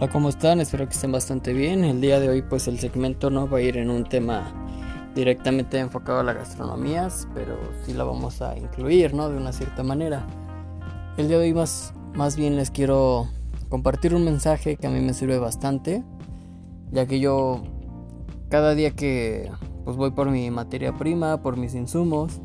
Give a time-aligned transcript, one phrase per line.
[0.00, 0.60] Hola, ¿cómo están?
[0.60, 1.82] Espero que estén bastante bien.
[1.82, 4.52] El día de hoy pues el segmento no va a ir en un tema
[5.16, 9.28] directamente enfocado a la gastronomía, pero sí la vamos a incluir, ¿no?
[9.28, 10.24] De una cierta manera.
[11.16, 13.26] El día de hoy más, más bien les quiero
[13.70, 16.04] compartir un mensaje que a mí me sirve bastante,
[16.92, 17.64] ya que yo
[18.50, 19.50] cada día que
[19.84, 22.40] pues voy por mi materia prima, por mis insumos,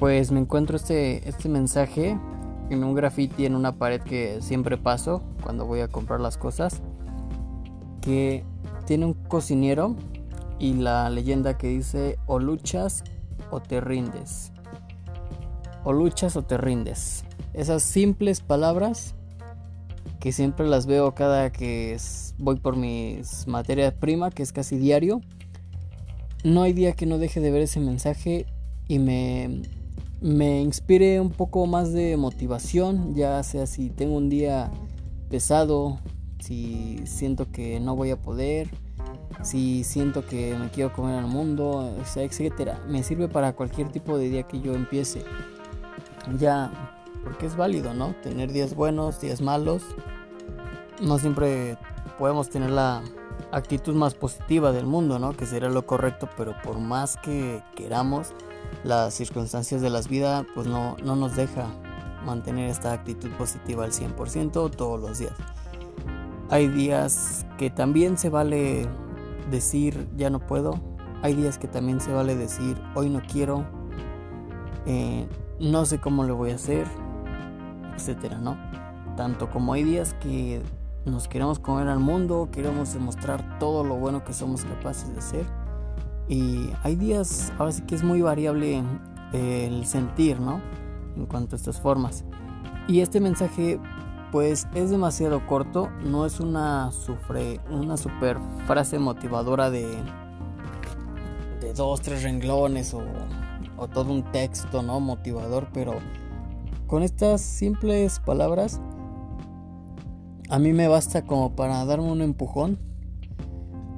[0.00, 2.18] pues me encuentro este, este mensaje
[2.70, 6.80] en un graffiti en una pared que siempre paso cuando voy a comprar las cosas,
[8.00, 8.44] que
[8.86, 9.96] tiene un cocinero
[10.58, 13.04] y la leyenda que dice o luchas
[13.50, 14.52] o te rindes.
[15.84, 17.24] O luchas o te rindes.
[17.54, 19.14] Esas simples palabras
[20.20, 21.96] que siempre las veo cada que
[22.38, 25.20] voy por mis materias prima, que es casi diario.
[26.44, 28.46] No hay día que no deje de ver ese mensaje
[28.86, 29.62] y me
[30.22, 34.70] me inspire un poco más de motivación, ya sea si tengo un día
[35.28, 35.98] pesado,
[36.38, 38.70] si siento que no voy a poder,
[39.42, 42.80] si siento que me quiero comer al mundo, etcétera.
[42.88, 45.24] Me sirve para cualquier tipo de día que yo empiece.
[46.38, 46.70] Ya,
[47.24, 48.14] porque es válido, ¿no?
[48.22, 49.82] Tener días buenos, días malos.
[51.00, 51.76] No siempre
[52.16, 53.02] podemos tener la
[53.50, 55.32] actitud más positiva del mundo, ¿no?
[55.32, 58.32] Que sería lo correcto, pero por más que queramos,
[58.84, 61.66] las circunstancias de las vidas pues no, no nos deja
[62.24, 65.34] mantener esta actitud positiva al 100% todos los días.
[66.50, 68.88] Hay días que también se vale
[69.50, 70.78] decir ya no puedo.
[71.22, 73.64] Hay días que también se vale decir hoy no quiero.
[74.86, 75.26] Eh,
[75.60, 76.86] no sé cómo lo voy a hacer.
[77.96, 78.56] Etcétera, ¿no?
[79.16, 80.62] Tanto como hay días que
[81.04, 85.61] nos queremos comer al mundo, queremos demostrar todo lo bueno que somos capaces de ser
[86.28, 88.82] y hay días, ahora sí que es muy variable
[89.32, 90.60] el sentir, ¿no?
[91.16, 92.24] En cuanto a estas formas.
[92.88, 93.80] Y este mensaje,
[94.30, 99.86] pues es demasiado corto, no es una, sufre, una super frase motivadora de,
[101.60, 103.02] de dos, tres renglones o,
[103.76, 105.00] o todo un texto, ¿no?
[105.00, 105.94] Motivador, pero
[106.86, 108.80] con estas simples palabras,
[110.48, 112.78] a mí me basta como para darme un empujón,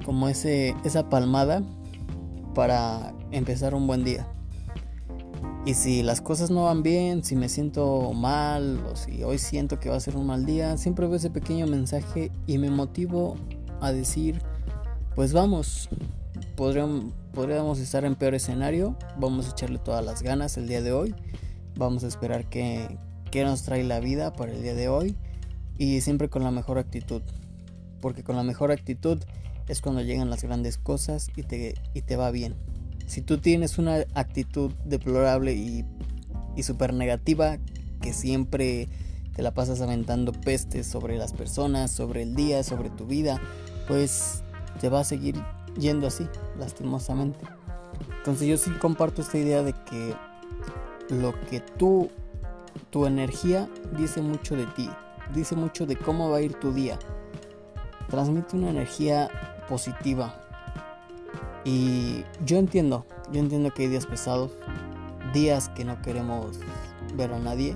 [0.05, 1.63] como ese, esa palmada
[2.55, 4.27] para empezar un buen día.
[5.65, 9.79] Y si las cosas no van bien, si me siento mal o si hoy siento
[9.79, 13.35] que va a ser un mal día, siempre veo ese pequeño mensaje y me motivo
[13.81, 14.41] a decir,
[15.15, 15.89] pues vamos,
[16.55, 21.15] podríamos, estar en peor escenario, vamos a echarle todas las ganas el día de hoy,
[21.75, 22.99] vamos a esperar que,
[23.31, 25.17] que nos trae la vida para el día de hoy
[25.77, 27.23] y siempre con la mejor actitud,
[28.01, 29.19] porque con la mejor actitud
[29.67, 32.55] es cuando llegan las grandes cosas y te, y te va bien.
[33.07, 35.85] Si tú tienes una actitud deplorable y,
[36.55, 37.57] y súper negativa,
[38.01, 38.87] que siempre
[39.35, 43.41] te la pasas aventando pestes sobre las personas, sobre el día, sobre tu vida,
[43.87, 44.43] pues
[44.79, 45.35] te va a seguir
[45.77, 46.27] yendo así,
[46.57, 47.45] lastimosamente.
[48.17, 50.15] Entonces yo sí comparto esta idea de que
[51.09, 52.09] lo que tú,
[52.89, 54.89] tu energía dice mucho de ti,
[55.33, 56.97] dice mucho de cómo va a ir tu día.
[58.09, 59.29] Transmite una energía
[59.67, 60.33] positiva.
[61.63, 64.51] Y yo entiendo, yo entiendo que hay días pesados,
[65.33, 66.59] días que no queremos
[67.15, 67.75] ver a nadie,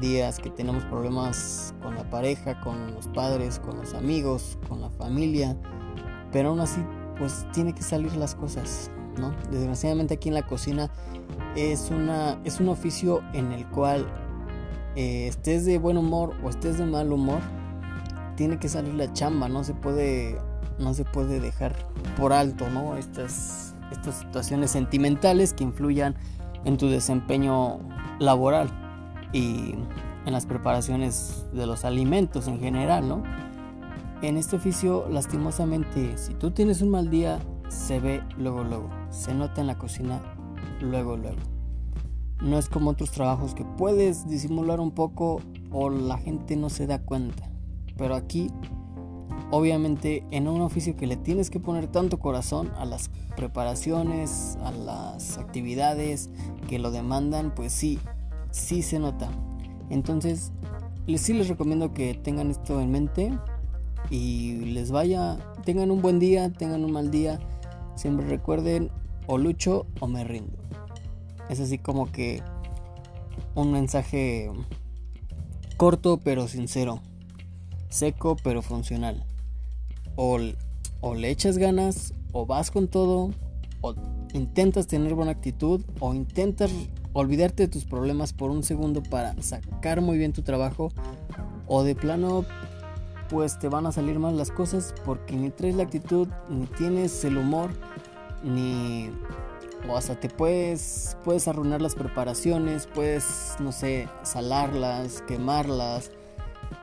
[0.00, 4.90] días que tenemos problemas con la pareja, con los padres, con los amigos, con la
[4.90, 5.56] familia,
[6.32, 6.80] pero aún así
[7.18, 9.34] pues tiene que salir las cosas, ¿no?
[9.50, 10.90] Desgraciadamente aquí en la cocina
[11.56, 14.06] es una es un oficio en el cual
[14.96, 17.40] eh, estés de buen humor o estés de mal humor,
[18.36, 20.38] tiene que salir la chamba, no se puede
[20.78, 21.74] no se puede dejar
[22.16, 22.96] por alto, ¿no?
[22.96, 26.14] Estas, estas situaciones sentimentales que influyan
[26.64, 27.80] en tu desempeño
[28.18, 28.70] laboral
[29.32, 29.74] y
[30.26, 33.22] en las preparaciones de los alimentos en general, ¿no?
[34.22, 39.34] En este oficio, lastimosamente, si tú tienes un mal día, se ve luego, luego, se
[39.34, 40.20] nota en la cocina
[40.80, 41.36] luego, luego.
[42.40, 45.40] No es como otros trabajos que puedes disimular un poco
[45.70, 47.50] o la gente no se da cuenta.
[47.96, 48.50] Pero aquí
[49.56, 54.72] obviamente en un oficio que le tienes que poner tanto corazón a las preparaciones, a
[54.72, 56.28] las actividades
[56.68, 58.00] que lo demandan, pues sí,
[58.50, 59.30] sí se nota.
[59.90, 60.50] Entonces,
[61.06, 63.38] les, sí les recomiendo que tengan esto en mente
[64.10, 67.38] y les vaya, tengan un buen día, tengan un mal día,
[67.94, 68.90] siempre recuerden
[69.28, 70.58] o lucho o me rindo.
[71.48, 72.42] Es así como que
[73.54, 74.50] un mensaje
[75.76, 77.00] corto pero sincero,
[77.88, 79.24] seco pero funcional
[80.16, 83.30] o, le echas ganas, o vas con todo,
[83.80, 83.94] o
[84.32, 86.70] intentas tener buena actitud, o intentas
[87.12, 90.90] olvidarte de tus problemas por un segundo para sacar muy bien tu trabajo,
[91.66, 92.44] o de plano,
[93.28, 97.24] pues te van a salir mal las cosas porque ni traes la actitud, ni tienes
[97.24, 97.70] el humor,
[98.42, 99.10] ni
[99.88, 106.10] o hasta te puedes puedes arruinar las preparaciones, puedes no sé, salarlas, quemarlas,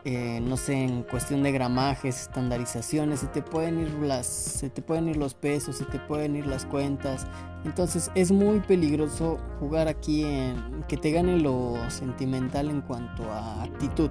[0.04, 4.82] eh, no sé, en cuestión de gramajes, estandarizaciones, se te pueden ir las, se te
[4.82, 7.28] pueden ir los pesos, se te pueden ir las cuentas.
[7.66, 13.62] Entonces es muy peligroso jugar aquí en que te gane lo sentimental en cuanto a
[13.62, 14.10] actitud.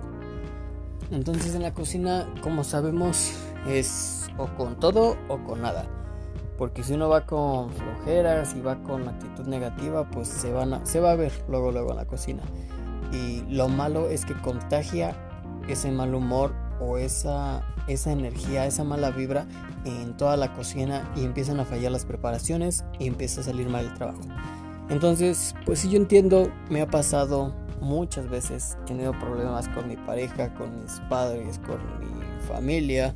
[1.10, 3.32] Entonces en la cocina, como sabemos,
[3.66, 5.86] es o con todo o con nada.
[6.56, 11.00] Porque si uno va con flojeras y va con actitud negativa, pues se, van se
[11.00, 12.44] va a ver luego luego en la cocina.
[13.12, 15.16] Y lo malo es que contagia
[15.72, 19.46] ese mal humor o esa, esa energía, esa mala vibra
[19.84, 23.86] en toda la cocina y empiezan a fallar las preparaciones y empieza a salir mal
[23.86, 24.20] el trabajo.
[24.88, 29.96] Entonces, pues si yo entiendo, me ha pasado muchas veces, he tenido problemas con mi
[29.96, 33.14] pareja, con mis padres, con mi familia,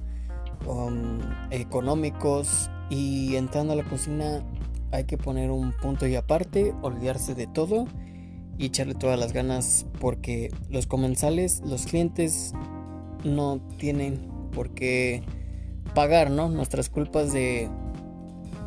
[1.51, 4.43] económicos y entrando a la cocina
[4.93, 7.87] hay que poner un punto y aparte, olvidarse de todo
[8.59, 12.53] y echarle todas las ganas porque los comensales, los clientes
[13.25, 15.23] no tienen por qué
[15.95, 16.49] pagar, ¿no?
[16.49, 17.69] Nuestras culpas de,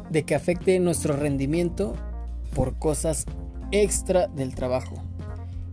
[0.09, 1.95] de que afecte nuestro rendimiento
[2.53, 3.25] por cosas
[3.71, 4.95] extra del trabajo.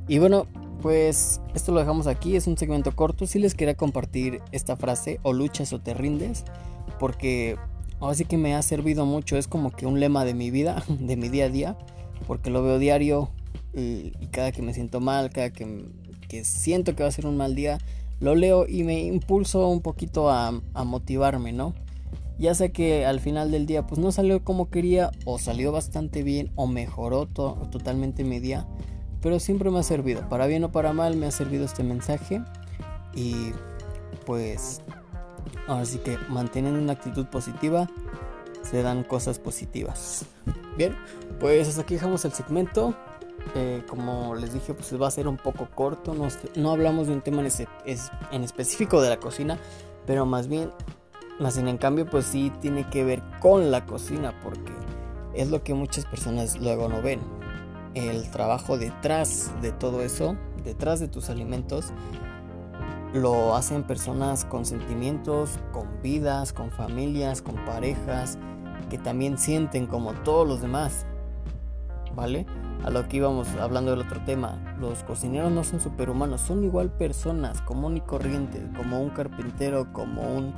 [0.06, 0.46] Y bueno,
[0.82, 3.26] pues esto lo dejamos aquí, es un segmento corto.
[3.26, 6.44] Si les quería compartir esta frase, o luchas o te rindes,
[6.98, 7.56] porque
[8.00, 10.84] ahora sí que me ha servido mucho, es como que un lema de mi vida,
[10.88, 11.78] de mi día a día,
[12.26, 13.30] porque lo veo diario,
[13.74, 15.84] y, cada que me siento mal, cada que,
[16.42, 17.78] siento que va a ser un mal día,
[18.20, 20.52] lo leo y me impulso un poquito a,
[20.84, 21.74] motivarme, ¿no?
[22.38, 26.24] Ya sé que al final del día pues no salió como quería o salió bastante
[26.24, 28.66] bien o mejoró totalmente mi día,
[29.20, 32.42] pero siempre me ha servido, para bien o para mal me ha servido este mensaje
[33.14, 33.52] y
[34.26, 34.80] pues
[35.68, 37.88] ahora sí que manteniendo una actitud positiva
[38.62, 40.26] se dan cosas positivas.
[40.76, 40.96] Bien,
[41.38, 42.96] pues hasta aquí dejamos el segmento.
[43.54, 46.14] Eh, como les dije, pues va a ser un poco corto.
[46.56, 49.58] No, hablamos de un tema en, específico de la cocina,
[50.06, 50.70] pero más bien,
[51.38, 54.72] más bien en cambio, pues sí tiene que ver con la cocina, porque
[55.34, 57.20] es lo que muchas personas luego no ven.
[57.94, 61.92] El trabajo detrás de todo eso, detrás de tus alimentos,
[63.12, 68.36] lo hacen personas con sentimientos, con vidas, con familias, con parejas,
[68.90, 71.06] que también sienten como todos los demás.
[72.16, 72.46] ¿Vale?
[72.82, 74.58] A lo que íbamos hablando del otro tema.
[74.80, 80.22] Los cocineros no son superhumanos, son igual personas común y corrientes, como un carpintero, como
[80.22, 80.52] un,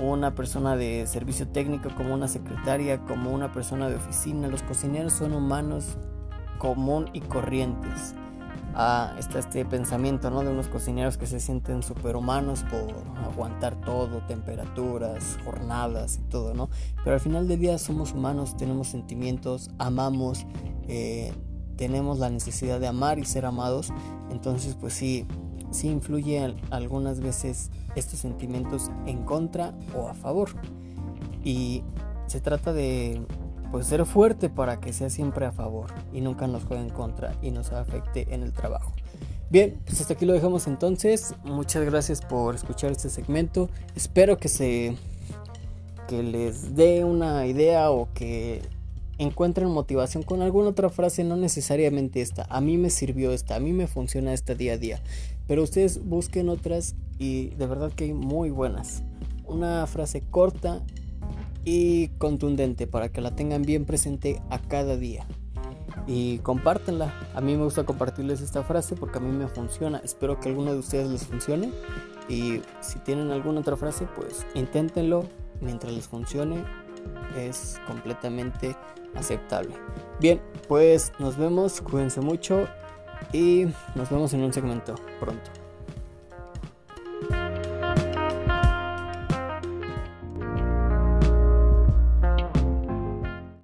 [0.00, 4.48] una persona de servicio técnico, como una secretaria, como una persona de oficina.
[4.48, 5.96] Los cocineros son humanos
[6.58, 8.14] común y corrientes
[8.76, 10.42] ah, está este pensamiento ¿no?
[10.42, 12.94] de unos cocineros que se sienten superhumanos por
[13.24, 16.68] aguantar todo, temperaturas, jornadas y todo, ¿no?
[17.02, 20.46] Pero al final del día somos humanos, tenemos sentimientos, amamos,
[20.86, 21.32] eh,
[21.76, 23.92] tenemos la necesidad de amar y ser amados,
[24.30, 25.26] entonces pues sí,
[25.70, 30.50] sí influye algunas veces estos sentimientos en contra o a favor.
[31.42, 31.82] Y
[32.26, 33.24] se trata de
[33.70, 37.36] pues ser fuerte para que sea siempre a favor y nunca nos juegue en contra
[37.42, 38.92] y nos afecte en el trabajo.
[39.48, 41.34] Bien, pues hasta aquí lo dejamos entonces.
[41.44, 43.68] Muchas gracias por escuchar este segmento.
[43.94, 44.96] Espero que se
[46.08, 48.62] que les dé una idea o que
[49.18, 52.46] encuentren motivación con alguna otra frase, no necesariamente esta.
[52.48, 55.00] A mí me sirvió esta, a mí me funciona esta día a día.
[55.46, 59.02] Pero ustedes busquen otras y de verdad que hay muy buenas.
[59.46, 60.82] Una frase corta
[61.66, 65.26] y contundente para que la tengan bien presente a cada día.
[66.06, 67.12] Y compártenla.
[67.34, 69.98] A mí me gusta compartirles esta frase porque a mí me funciona.
[70.04, 71.72] Espero que a alguno de ustedes les funcione.
[72.28, 75.26] Y si tienen alguna otra frase, pues inténtenlo
[75.60, 76.64] mientras les funcione.
[77.36, 78.76] Es completamente
[79.16, 79.74] aceptable.
[80.20, 81.80] Bien, pues nos vemos.
[81.80, 82.68] Cuídense mucho.
[83.32, 85.65] Y nos vemos en un segmento pronto.